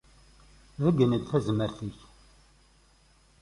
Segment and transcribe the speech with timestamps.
[0.83, 1.99] Beyyen-d tazmert-ik.